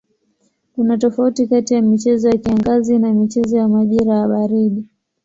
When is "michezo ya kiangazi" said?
1.81-2.99